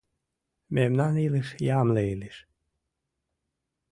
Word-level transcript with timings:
Мемнан 0.75 1.13
илыш— 1.25 1.49
ямле 1.79 2.01
илыш 2.13 2.37